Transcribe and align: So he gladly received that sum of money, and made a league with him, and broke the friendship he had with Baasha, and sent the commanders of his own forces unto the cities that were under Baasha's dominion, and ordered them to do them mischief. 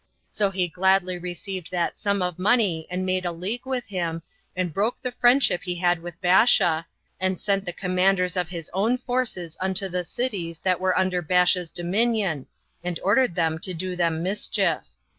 So 0.31 0.49
he 0.49 0.67
gladly 0.67 1.19
received 1.19 1.69
that 1.69 1.95
sum 1.95 2.23
of 2.23 2.39
money, 2.39 2.87
and 2.89 3.05
made 3.05 3.23
a 3.23 3.31
league 3.31 3.67
with 3.67 3.85
him, 3.85 4.23
and 4.55 4.73
broke 4.73 4.99
the 4.99 5.11
friendship 5.11 5.61
he 5.61 5.75
had 5.75 6.01
with 6.01 6.19
Baasha, 6.23 6.85
and 7.19 7.39
sent 7.39 7.65
the 7.65 7.71
commanders 7.71 8.35
of 8.35 8.49
his 8.49 8.71
own 8.73 8.97
forces 8.97 9.59
unto 9.59 9.87
the 9.89 10.03
cities 10.03 10.57
that 10.61 10.79
were 10.79 10.97
under 10.97 11.21
Baasha's 11.21 11.71
dominion, 11.71 12.47
and 12.83 12.99
ordered 13.03 13.35
them 13.35 13.59
to 13.59 13.75
do 13.75 13.95
them 13.95 14.23
mischief. 14.23 14.87